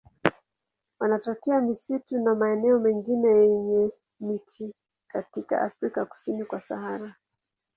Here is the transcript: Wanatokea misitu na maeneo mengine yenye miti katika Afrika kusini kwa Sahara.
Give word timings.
Wanatokea 0.99 1.61
misitu 1.61 2.19
na 2.19 2.35
maeneo 2.35 2.79
mengine 2.79 3.29
yenye 3.29 3.91
miti 4.19 4.73
katika 5.07 5.61
Afrika 5.61 6.05
kusini 6.05 6.43
kwa 6.45 6.59
Sahara. 6.61 7.15